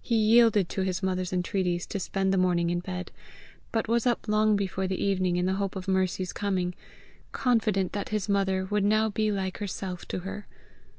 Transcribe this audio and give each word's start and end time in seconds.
He 0.00 0.16
yielded 0.16 0.70
to 0.70 0.80
his 0.80 1.02
mother's 1.02 1.30
entreaties 1.30 1.84
to 1.88 2.00
spend 2.00 2.32
the 2.32 2.38
morning 2.38 2.70
in 2.70 2.80
bed, 2.80 3.10
but 3.70 3.86
was 3.86 4.06
up 4.06 4.26
long 4.26 4.56
before 4.56 4.86
the 4.86 4.96
evening 5.04 5.36
in 5.36 5.44
the 5.44 5.56
hope 5.60 5.76
of 5.76 5.86
Mercy's 5.86 6.32
coming, 6.32 6.74
confident 7.32 7.92
that 7.92 8.08
his 8.08 8.30
mother 8.30 8.64
would 8.70 8.82
now 8.86 9.10
be 9.10 9.30
like 9.30 9.58
herself 9.58 10.08
to 10.08 10.20
her. 10.20 10.46